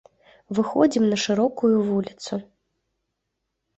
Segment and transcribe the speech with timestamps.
[0.59, 2.33] Выходзім на шырокую вуліцу.